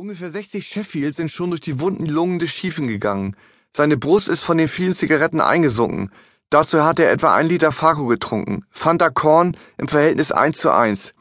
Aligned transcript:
Ungefähr 0.00 0.30
60 0.30 0.66
Sheffields 0.66 1.18
sind 1.18 1.30
schon 1.30 1.50
durch 1.50 1.60
die 1.60 1.78
wunden 1.78 2.06
Lungen 2.06 2.38
des 2.38 2.48
Schiefen 2.48 2.88
gegangen. 2.88 3.36
Seine 3.76 3.98
Brust 3.98 4.30
ist 4.30 4.42
von 4.42 4.56
den 4.56 4.66
vielen 4.66 4.94
Zigaretten 4.94 5.42
eingesunken. 5.42 6.10
Dazu 6.48 6.84
hat 6.84 6.98
er 6.98 7.12
etwa 7.12 7.34
ein 7.34 7.46
Liter 7.46 7.70
Farko 7.70 8.06
getrunken. 8.06 8.64
Fanta 8.70 9.10
Korn 9.10 9.58
im 9.76 9.88
Verhältnis 9.88 10.32
1 10.32 10.56
zu 10.56 10.72
1. 10.72 11.12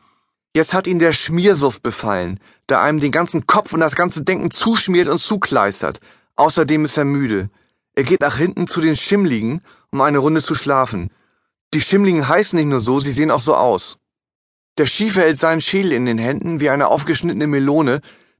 Jetzt 0.55 0.73
hat 0.73 0.87
ihn 0.87 0.97
der 0.97 1.11
Schmiersuff 1.11 1.81
befallen, 1.81 2.39
der 2.69 2.79
einem 2.79 3.01
den 3.01 3.11
ganzen 3.11 3.45
Kopf 3.47 3.73
und 3.73 3.81
das 3.81 3.97
ganze 3.97 4.23
Denken 4.23 4.49
zuschmiert 4.49 5.09
und 5.09 5.19
zukleistert. 5.19 5.99
Außerdem 6.37 6.85
ist 6.85 6.95
er 6.95 7.03
müde. 7.03 7.49
Er 7.95 8.03
geht 8.03 8.21
nach 8.21 8.37
hinten 8.37 8.67
zu 8.67 8.79
den 8.79 8.95
Schimmligen, 8.95 9.61
um 9.91 9.99
eine 9.99 10.19
Runde 10.19 10.41
zu 10.41 10.55
schlafen. 10.55 11.11
Die 11.73 11.81
Schimmligen 11.81 12.29
heißen 12.29 12.57
nicht 12.57 12.69
nur 12.69 12.79
so, 12.79 13.01
sie 13.01 13.11
sehen 13.11 13.29
auch 13.29 13.41
so 13.41 13.55
aus. 13.55 13.99
Der 14.77 14.85
Schiefer 14.85 15.23
hält 15.23 15.37
seinen 15.37 15.59
Schädel 15.59 15.91
in 15.91 16.05
den 16.05 16.17
Händen 16.17 16.61
wie 16.61 16.69
eine 16.69 16.87
aufgeschnittene 16.87 17.47
Melone, 17.47 17.99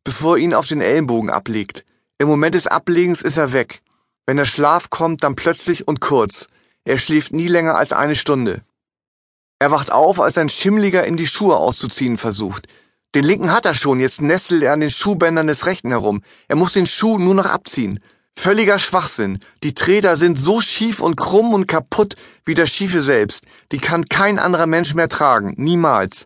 bevor 0.10 0.38
er 0.38 0.44
ihn 0.44 0.56
auf 0.56 0.66
den 0.66 0.82
Ellenbogen 0.82 1.30
ablegt. 1.30 1.86
Im 2.18 2.28
Moment 2.28 2.56
des 2.56 2.66
Ablegens 2.66 3.22
ist 3.22 3.38
er 3.38 3.54
weg. 3.54 3.84
Wenn 4.26 4.38
der 4.38 4.46
Schlaf 4.46 4.90
kommt, 4.90 5.22
dann 5.22 5.36
plötzlich 5.36 5.88
und 5.88 6.02
kurz. 6.02 6.48
Er 6.84 6.98
schläft 6.98 7.32
nie 7.32 7.48
länger 7.48 7.76
als 7.76 7.94
eine 7.94 8.16
Stunde. 8.16 8.64
Er 9.60 9.70
wacht 9.70 9.92
auf, 9.92 10.20
als 10.20 10.40
ein 10.40 10.50
Schimmliger 10.50 11.04
in 11.04 11.16
die 11.16 11.28
Schuhe 11.28 11.58
auszuziehen 11.58 12.18
versucht. 12.18 12.68
Den 13.14 13.24
linken 13.24 13.52
hat 13.52 13.68
er 13.68 13.76
schon, 13.76 14.00
jetzt 14.00 14.20
nestelt 14.20 14.64
er 14.64 14.74
an 14.74 14.80
den 14.80 14.90
Schuhbändern 14.90 15.46
des 15.46 15.68
rechten 15.68 15.90
herum. 15.90 16.24
Er 16.48 16.56
muss 16.56 16.74
den 16.74 16.88
Schuh 16.88 17.20
nur 17.20 17.36
noch 17.36 17.46
abziehen. 17.46 18.00
Völliger 18.36 18.80
Schwachsinn. 18.80 19.38
Die 19.62 19.76
Träder 19.76 20.18
sind 20.18 20.40
so 20.40 20.60
schief 20.60 21.02
und 21.02 21.18
krumm 21.18 21.54
und 21.54 21.68
kaputt 21.68 22.16
wie 22.46 22.56
der 22.56 22.66
Schiefe 22.66 23.04
selbst. 23.04 23.44
Die 23.72 23.80
kann 23.80 24.06
kein 24.06 24.40
anderer 24.40 24.66
Mensch 24.66 24.96
mehr 24.96 25.08
tragen. 25.08 25.54
Niemals. 25.58 26.26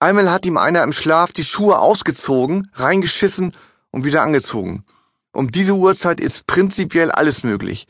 Einmal 0.00 0.30
hat 0.30 0.46
ihm 0.46 0.56
einer 0.56 0.84
im 0.84 0.92
Schlaf 0.92 1.32
die 1.32 1.44
Schuhe 1.44 1.78
ausgezogen, 1.78 2.70
reingeschissen 2.74 3.54
und 3.90 4.04
wieder 4.04 4.22
angezogen. 4.22 4.84
Um 5.32 5.50
diese 5.50 5.74
Uhrzeit 5.74 6.20
ist 6.20 6.46
prinzipiell 6.46 7.10
alles 7.10 7.42
möglich. 7.42 7.88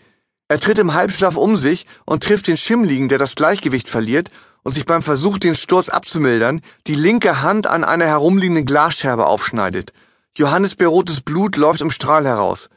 Er 0.48 0.58
tritt 0.58 0.78
im 0.78 0.94
Halbschlaf 0.94 1.36
um 1.36 1.58
sich 1.58 1.86
und 2.06 2.22
trifft 2.22 2.46
den 2.46 2.56
Schimmligen, 2.56 3.10
der 3.10 3.18
das 3.18 3.34
Gleichgewicht 3.34 3.90
verliert 3.90 4.30
und 4.62 4.72
sich 4.72 4.86
beim 4.86 5.02
Versuch, 5.02 5.36
den 5.36 5.54
Sturz 5.54 5.90
abzumildern, 5.90 6.62
die 6.86 6.94
linke 6.94 7.42
Hand 7.42 7.66
an 7.66 7.84
einer 7.84 8.06
herumliegenden 8.06 8.64
Glasscherbe 8.64 9.26
aufschneidet. 9.26 9.92
Johannes 10.36 10.74
Berotes 10.74 11.20
Blut 11.20 11.56
läuft 11.56 11.82
im 11.82 11.90
Strahl 11.90 12.24
heraus. 12.24 12.70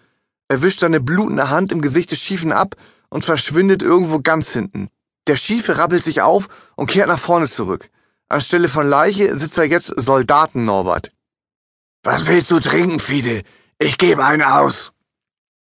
Er 0.49 0.61
wischt 0.61 0.81
seine 0.81 0.99
blutende 0.99 1.49
Hand 1.49 1.71
im 1.71 1.81
Gesicht 1.81 2.11
des 2.11 2.19
Schiefen 2.19 2.51
ab 2.51 2.75
und 3.09 3.23
verschwindet 3.23 3.81
irgendwo 3.81 4.19
ganz 4.19 4.51
hinten. 4.51 4.89
Der 5.27 5.37
Schiefe 5.37 5.77
rappelt 5.77 6.03
sich 6.03 6.21
auf 6.21 6.49
und 6.75 6.89
kehrt 6.89 7.07
nach 7.07 7.19
vorne 7.19 7.47
zurück. 7.47 7.89
Anstelle 8.31 8.69
von 8.69 8.87
Leiche 8.87 9.37
sitzt 9.37 9.57
da 9.57 9.63
jetzt 9.63 9.93
Soldaten 9.97 10.65
Norbert. 10.65 11.11
Was 12.03 12.27
willst 12.27 12.49
du 12.51 12.59
trinken, 12.59 12.99
Fide? 12.99 13.43
Ich 13.77 13.97
gebe 13.97 14.25
einen 14.25 14.41
aus. 14.41 14.93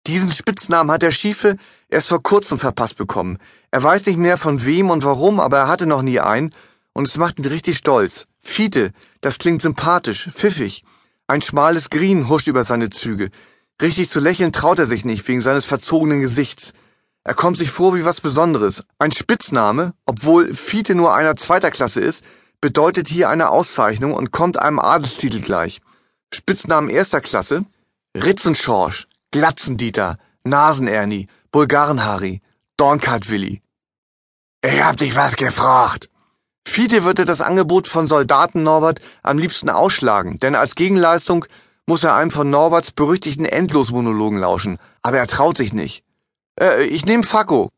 Diesen 0.08 0.31
Spitznamen 0.31 0.92
hat 0.92 1.02
der 1.02 1.12
Schiefe 1.12 1.58
erst 1.89 2.08
vor 2.08 2.23
kurzem 2.23 2.58
verpasst 2.58 2.98
bekommen. 2.98 3.38
Er 3.70 3.84
weiß 3.84 4.06
nicht 4.06 4.17
mehr 4.17 4.38
von 4.38 4.66
wem 4.66 4.89
und 4.89 5.04
warum, 5.04 5.39
aber 5.39 5.58
er 5.58 5.67
hatte 5.67 5.86
noch 5.86 6.02
nie 6.02 6.20
einen 6.20 6.54
und 6.94 7.08
es 7.08 7.17
macht 7.17 7.39
ihn 7.39 7.45
richtig 7.45 7.78
stolz. 7.78 8.28
Fiete, 8.39 8.92
das 9.22 9.38
klingt 9.38 9.62
sympathisch, 9.62 10.30
pfiffig. 10.32 10.84
Ein 11.28 11.42
schmales 11.42 11.89
Grin 11.89 12.30
huscht 12.30 12.48
über 12.48 12.64
seine 12.64 12.89
Züge. 12.89 13.30
Richtig 13.82 14.09
zu 14.09 14.20
lächeln 14.20 14.54
traut 14.54 14.80
er 14.80 14.86
sich 14.86 15.06
nicht 15.06 15.28
wegen 15.28 15.42
seines 15.42 15.66
verzogenen 15.66 16.22
Gesichts. 16.22 16.73
Er 17.23 17.36
kommt 17.36 17.58
sich 17.58 17.70
vor 17.70 17.95
wie 17.95 18.06
was 18.06 18.22
Besonderes. 18.22 18.84
Ein 18.98 19.12
Spitzname, 19.12 19.94
obwohl 20.06 20.54
Fiete 20.54 20.95
nur 20.95 21.14
einer 21.14 21.36
zweiter 21.36 21.72
Klasse 21.72 22.02
ist, 22.02 22.23
bedeutet 22.62 23.08
hier 23.08 23.30
eine 23.30 23.50
Auszeichnung 23.50 24.14
und 24.14 24.31
kommt 24.31 24.58
einem 24.58 24.80
Adelstitel 24.80 25.42
gleich. 25.42 25.81
Spitznamen 26.34 26.90
erster 26.90 27.20
Klasse 27.20 27.66
Ritzenschorsch, 28.16 29.08
Glatzendieter, 29.31 30.17
Nasenerni, 30.44 31.28
Bulgarenhari, 31.52 32.42
Dornkart-Willi. 32.78 33.62
Ich 34.64 34.83
hab 34.83 34.98
dich 34.98 35.16
was 35.16 35.36
gefragt. 35.38 36.10
Fiete 36.67 37.04
würde 37.04 37.26
das 37.26 37.42
Angebot 37.42 37.88
von 37.88 38.08
Soldaten 38.08 38.64
Norbert 38.64 39.02
am 39.23 39.38
liebsten 39.38 39.70
ausschlagen, 39.70 40.39
denn 40.39 40.55
als 40.55 40.76
Gegenleistung 40.76 41.45
muss 41.88 42.04
er 42.04 42.16
einem 42.16 42.32
von 42.32 42.50
Norberts 42.50 42.92
berüchtigten 42.92 43.45
Endlosmonologen 43.45 44.39
lauschen, 44.39 44.77
aber 45.02 45.17
er 45.17 45.27
traut 45.27 45.58
sich 45.58 45.73
nicht. 45.73 46.04
Äh, 46.60 46.83
ich 46.86 47.05
nehm 47.05 47.23
Fakko. 47.23 47.70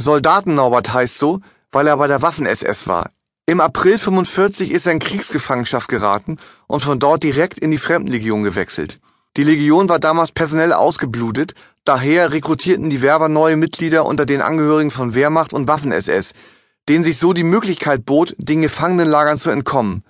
Soldaten 0.00 0.54
Norbert 0.54 0.92
heißt 0.92 1.18
so, 1.18 1.40
weil 1.72 1.86
er 1.86 1.96
bei 1.98 2.06
der 2.06 2.22
Waffen-SS 2.22 2.86
war. 2.86 3.10
Im 3.50 3.60
April 3.60 3.98
45 3.98 4.70
ist 4.70 4.86
er 4.86 4.92
in 4.92 5.00
Kriegsgefangenschaft 5.00 5.88
geraten 5.88 6.38
und 6.68 6.84
von 6.84 7.00
dort 7.00 7.24
direkt 7.24 7.58
in 7.58 7.72
die 7.72 7.78
Fremdenlegion 7.78 8.44
gewechselt. 8.44 9.00
Die 9.36 9.42
Legion 9.42 9.88
war 9.88 9.98
damals 9.98 10.30
personell 10.30 10.72
ausgeblutet, 10.72 11.54
daher 11.84 12.30
rekrutierten 12.30 12.90
die 12.90 13.02
Werber 13.02 13.28
neue 13.28 13.56
Mitglieder 13.56 14.06
unter 14.06 14.24
den 14.24 14.40
Angehörigen 14.40 14.92
von 14.92 15.16
Wehrmacht 15.16 15.52
und 15.52 15.66
Waffen-SS, 15.66 16.32
denen 16.88 17.02
sich 17.02 17.18
so 17.18 17.32
die 17.32 17.42
Möglichkeit 17.42 18.06
bot, 18.06 18.36
den 18.38 18.62
Gefangenenlagern 18.62 19.36
zu 19.36 19.50
entkommen. 19.50 20.04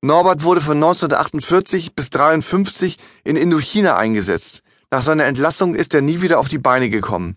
Norbert 0.00 0.42
wurde 0.42 0.62
von 0.62 0.78
1948 0.78 1.94
bis 1.94 2.08
53 2.08 2.96
in 3.22 3.36
Indochina 3.36 3.98
eingesetzt. 3.98 4.62
Nach 4.90 5.02
seiner 5.02 5.26
Entlassung 5.26 5.74
ist 5.74 5.92
er 5.92 6.00
nie 6.00 6.22
wieder 6.22 6.38
auf 6.38 6.48
die 6.48 6.56
Beine 6.56 6.88
gekommen. 6.88 7.36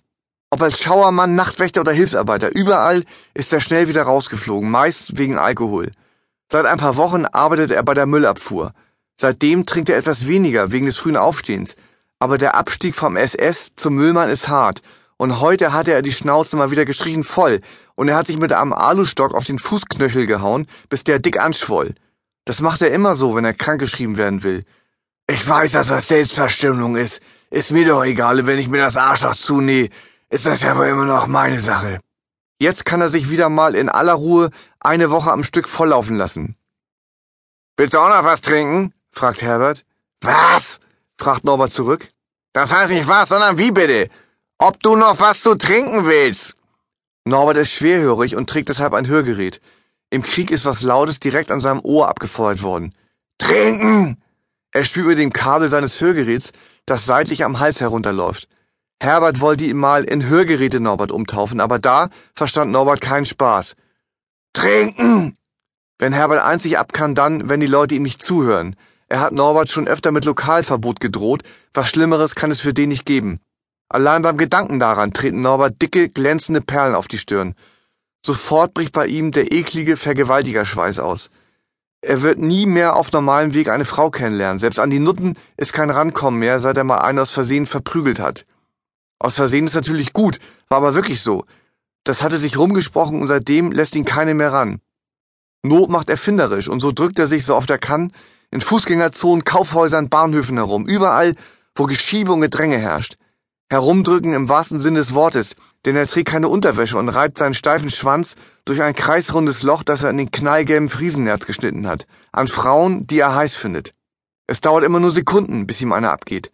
Ob 0.53 0.61
als 0.61 0.81
Schauermann, 0.81 1.33
Nachtwächter 1.35 1.79
oder 1.79 1.93
Hilfsarbeiter, 1.93 2.53
überall 2.53 3.05
ist 3.33 3.53
er 3.53 3.61
schnell 3.61 3.87
wieder 3.87 4.03
rausgeflogen, 4.03 4.69
meist 4.69 5.17
wegen 5.17 5.37
Alkohol. 5.37 5.91
Seit 6.51 6.65
ein 6.65 6.77
paar 6.77 6.97
Wochen 6.97 7.25
arbeitet 7.25 7.71
er 7.71 7.83
bei 7.83 7.93
der 7.93 8.05
Müllabfuhr. 8.05 8.73
Seitdem 9.15 9.65
trinkt 9.65 9.87
er 9.87 9.97
etwas 9.97 10.27
weniger 10.27 10.73
wegen 10.73 10.87
des 10.87 10.97
frühen 10.97 11.15
Aufstehens. 11.15 11.77
Aber 12.19 12.37
der 12.37 12.55
Abstieg 12.55 12.95
vom 12.95 13.15
SS 13.15 13.71
zum 13.77 13.95
Müllmann 13.95 14.29
ist 14.29 14.49
hart. 14.49 14.81
Und 15.15 15.39
heute 15.39 15.71
hatte 15.71 15.93
er 15.93 16.01
die 16.01 16.11
Schnauze 16.11 16.57
mal 16.57 16.69
wieder 16.69 16.83
gestrichen 16.83 17.23
voll. 17.23 17.61
Und 17.95 18.09
er 18.09 18.17
hat 18.17 18.27
sich 18.27 18.37
mit 18.37 18.51
einem 18.51 18.73
Alustock 18.73 19.33
auf 19.33 19.45
den 19.45 19.57
Fußknöchel 19.57 20.25
gehauen, 20.25 20.67
bis 20.89 21.05
der 21.05 21.19
dick 21.19 21.39
anschwoll. 21.39 21.95
Das 22.43 22.59
macht 22.59 22.81
er 22.81 22.91
immer 22.91 23.15
so, 23.15 23.35
wenn 23.35 23.45
er 23.45 23.53
krankgeschrieben 23.53 24.17
werden 24.17 24.43
will. 24.43 24.65
Ich 25.29 25.47
weiß, 25.47 25.71
dass 25.71 25.87
das 25.87 26.09
Selbstverstümmelung 26.09 26.97
ist. 26.97 27.21
Ist 27.49 27.71
mir 27.71 27.87
doch 27.87 28.03
egal, 28.03 28.45
wenn 28.45 28.59
ich 28.59 28.67
mir 28.67 28.79
das 28.79 28.97
Arschloch 28.97 29.37
zunähe 29.37 29.89
ist 30.31 30.45
das 30.45 30.61
ja 30.61 30.77
wohl 30.77 30.87
immer 30.87 31.05
noch 31.05 31.27
meine 31.27 31.59
Sache. 31.59 31.99
Jetzt 32.57 32.85
kann 32.85 33.01
er 33.01 33.09
sich 33.09 33.29
wieder 33.29 33.49
mal 33.49 33.75
in 33.75 33.89
aller 33.89 34.13
Ruhe 34.13 34.49
eine 34.79 35.11
Woche 35.11 35.31
am 35.31 35.43
Stück 35.43 35.67
volllaufen 35.67 36.15
lassen. 36.15 36.55
Willst 37.77 37.93
du 37.93 37.99
auch 37.99 38.09
noch 38.09 38.23
was 38.23 38.41
trinken? 38.41 38.93
fragt 39.11 39.41
Herbert. 39.41 39.83
Was? 40.21 40.79
fragt 41.17 41.43
Norbert 41.43 41.73
zurück. 41.73 42.07
Das 42.53 42.71
heißt 42.71 42.91
nicht 42.91 43.07
was, 43.07 43.29
sondern 43.29 43.57
wie 43.57 43.71
bitte? 43.71 44.09
Ob 44.57 44.81
du 44.81 44.95
noch 44.95 45.19
was 45.19 45.41
zu 45.41 45.55
trinken 45.55 46.05
willst? 46.05 46.55
Norbert 47.25 47.57
ist 47.57 47.71
schwerhörig 47.71 48.35
und 48.35 48.49
trägt 48.49 48.69
deshalb 48.69 48.93
ein 48.93 49.07
Hörgerät. 49.07 49.61
Im 50.09 50.21
Krieg 50.21 50.49
ist 50.49 50.65
was 50.65 50.81
Lautes 50.81 51.19
direkt 51.19 51.51
an 51.51 51.59
seinem 51.59 51.81
Ohr 51.81 52.07
abgefeuert 52.07 52.63
worden. 52.63 52.95
Trinken! 53.37 54.21
Er 54.71 54.85
spürt 54.85 55.05
über 55.05 55.15
dem 55.15 55.33
Kabel 55.33 55.67
seines 55.67 55.99
Hörgeräts, 55.99 56.53
das 56.85 57.05
seitlich 57.05 57.43
am 57.43 57.59
Hals 57.59 57.81
herunterläuft. 57.81 58.47
Herbert 59.01 59.41
wollte 59.41 59.63
ihn 59.63 59.77
mal 59.77 60.03
in 60.03 60.27
Hörgeräte 60.27 60.79
Norbert 60.79 61.11
umtaufen, 61.11 61.59
aber 61.59 61.79
da 61.79 62.11
verstand 62.35 62.71
Norbert 62.71 63.01
keinen 63.01 63.25
Spaß. 63.25 63.75
Trinken! 64.53 65.35
Wenn 65.97 66.13
Herbert 66.13 66.43
einzig 66.45 66.77
ab 66.77 66.93
kann, 66.93 67.15
dann, 67.15 67.49
wenn 67.49 67.59
die 67.59 67.65
Leute 67.65 67.95
ihm 67.95 68.03
nicht 68.03 68.21
zuhören. 68.21 68.75
Er 69.07 69.19
hat 69.19 69.33
Norbert 69.33 69.71
schon 69.71 69.87
öfter 69.87 70.11
mit 70.11 70.23
Lokalverbot 70.25 70.99
gedroht, 70.99 71.41
was 71.73 71.89
Schlimmeres 71.89 72.35
kann 72.35 72.51
es 72.51 72.59
für 72.59 72.75
den 72.75 72.89
nicht 72.89 73.07
geben. 73.07 73.39
Allein 73.89 74.21
beim 74.21 74.37
Gedanken 74.37 74.77
daran 74.77 75.13
treten 75.13 75.41
Norbert 75.41 75.81
dicke, 75.81 76.07
glänzende 76.07 76.61
Perlen 76.61 76.93
auf 76.93 77.07
die 77.07 77.17
Stirn. 77.17 77.55
Sofort 78.23 78.75
bricht 78.75 78.93
bei 78.93 79.07
ihm 79.07 79.31
der 79.31 79.51
eklige 79.51 79.97
Vergewaltigerschweiß 79.97 80.99
aus. 80.99 81.31
Er 82.01 82.21
wird 82.21 82.37
nie 82.37 82.67
mehr 82.67 82.95
auf 82.95 83.11
normalem 83.11 83.55
Weg 83.55 83.67
eine 83.67 83.85
Frau 83.85 84.11
kennenlernen. 84.11 84.59
Selbst 84.59 84.77
an 84.77 84.91
die 84.91 84.99
Nutten 84.99 85.37
ist 85.57 85.73
kein 85.73 85.89
Rankommen 85.89 86.39
mehr, 86.39 86.59
seit 86.59 86.77
er 86.77 86.83
mal 86.83 86.99
einen 86.99 87.17
aus 87.17 87.31
Versehen 87.31 87.65
verprügelt 87.65 88.19
hat. 88.19 88.45
Aus 89.21 89.35
Versehen 89.35 89.67
ist 89.67 89.75
natürlich 89.75 90.13
gut, 90.13 90.39
war 90.67 90.79
aber 90.79 90.95
wirklich 90.95 91.21
so. 91.21 91.45
Das 92.03 92.23
hatte 92.23 92.39
sich 92.39 92.57
rumgesprochen 92.57 93.21
und 93.21 93.27
seitdem 93.27 93.71
lässt 93.71 93.95
ihn 93.95 94.03
keine 94.03 94.33
mehr 94.33 94.51
ran. 94.51 94.81
Not 95.61 95.91
macht 95.91 96.09
erfinderisch 96.09 96.67
und 96.67 96.79
so 96.79 96.91
drückt 96.91 97.19
er 97.19 97.27
sich 97.27 97.45
so 97.45 97.55
oft 97.55 97.69
er 97.69 97.77
kann 97.77 98.13
in 98.49 98.61
Fußgängerzonen, 98.61 99.45
Kaufhäusern, 99.45 100.09
Bahnhöfen 100.09 100.57
herum, 100.57 100.87
überall, 100.87 101.35
wo 101.75 101.85
Geschiebe 101.85 102.33
und 102.33 102.41
Gedränge 102.41 102.79
herrscht. 102.79 103.17
Herumdrücken 103.69 104.33
im 104.33 104.49
wahrsten 104.49 104.79
Sinne 104.79 104.99
des 104.99 105.13
Wortes, 105.13 105.55
denn 105.85 105.95
er 105.95 106.07
trägt 106.07 106.29
keine 106.29 106.49
Unterwäsche 106.49 106.97
und 106.97 107.07
reibt 107.07 107.37
seinen 107.37 107.53
steifen 107.53 107.91
Schwanz 107.91 108.35
durch 108.65 108.81
ein 108.81 108.95
kreisrundes 108.95 109.61
Loch, 109.61 109.83
das 109.83 110.01
er 110.01 110.09
in 110.09 110.17
den 110.17 110.31
knallgelben 110.31 110.89
Friesennerz 110.89 111.45
geschnitten 111.45 111.87
hat, 111.87 112.07
an 112.31 112.47
Frauen, 112.47 113.05
die 113.05 113.19
er 113.19 113.35
heiß 113.35 113.53
findet. 113.53 113.93
Es 114.47 114.61
dauert 114.61 114.83
immer 114.83 114.99
nur 114.99 115.11
Sekunden, 115.11 115.67
bis 115.67 115.79
ihm 115.79 115.93
einer 115.93 116.11
abgeht. 116.11 116.51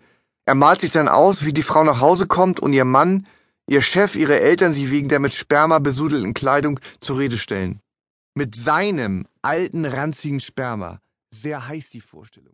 Er 0.47 0.55
malt 0.55 0.79
sich 0.79 0.91
dann 0.91 1.09
aus, 1.09 1.43
wie 1.43 1.51
die 1.51 1.61
Frau 1.61 1.83
nach 1.83 1.99
Hause 1.99 2.25
kommt 2.25 2.61
und 2.61 2.71
ihr 2.71 2.85
Mann, 2.85 3.27
ihr 3.67 3.81
Chef, 3.81 4.15
ihre 4.15 4.39
Eltern 4.39 4.71
sie 4.71 4.91
wegen 4.91 5.09
der 5.09 5.19
mit 5.19 5.33
Sperma 5.33 5.79
besudelten 5.79 6.33
Kleidung 6.33 6.79
zur 7.01 7.17
Rede 7.17 7.37
stellen. 7.37 7.81
Mit 8.33 8.55
seinem 8.55 9.27
alten, 9.41 9.83
ranzigen 9.83 10.39
Sperma. 10.39 11.01
Sehr 11.31 11.67
heiß 11.67 11.89
die 11.89 11.99
Vorstellung. 11.99 12.45